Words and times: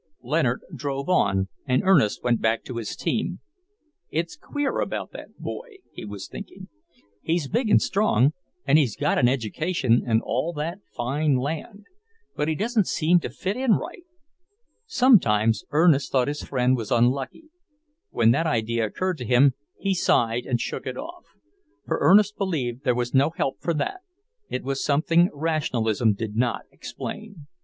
Leonard 0.23 0.61
drove 0.75 1.07
on, 1.09 1.47
and 1.67 1.83
Ernest 1.83 2.23
went 2.23 2.41
back 2.41 2.63
to 2.63 2.77
his 2.77 2.95
team. 2.95 3.39
"It's 4.09 4.35
queer 4.35 4.79
about 4.79 5.11
that 5.11 5.37
boy," 5.37 5.75
he 5.93 6.05
was 6.05 6.27
thinking. 6.27 6.69
"He's 7.21 7.47
big 7.47 7.69
and 7.69 7.79
strong, 7.79 8.33
and 8.65 8.79
he's 8.79 8.95
got 8.95 9.19
an 9.19 9.27
education 9.29 10.01
and 10.03 10.19
all 10.23 10.53
that 10.53 10.79
fine 10.91 11.35
land, 11.35 11.85
but 12.35 12.47
he 12.47 12.55
don't 12.55 12.87
seem 12.87 13.19
to 13.19 13.29
fit 13.29 13.55
in 13.55 13.73
right." 13.73 14.01
Sometimes 14.87 15.65
Ernest 15.69 16.11
thought 16.11 16.27
his 16.27 16.41
friend 16.43 16.75
was 16.75 16.89
unlucky. 16.89 17.49
When 18.09 18.31
that 18.31 18.47
idea 18.47 18.87
occurred 18.87 19.19
to 19.19 19.25
him, 19.27 19.53
he 19.77 19.93
sighed 19.93 20.47
and 20.47 20.59
shook 20.59 20.87
it 20.87 20.97
off. 20.97 21.25
For 21.85 21.99
Ernest 21.99 22.39
believed 22.39 22.83
there 22.85 22.95
was 22.95 23.13
no 23.13 23.29
help 23.29 23.61
for 23.61 23.75
that; 23.75 23.99
it 24.49 24.63
was 24.63 24.83
something 24.83 25.29
rationalism 25.31 26.13
did 26.15 26.35
not 26.35 26.63
explain. 26.71 27.45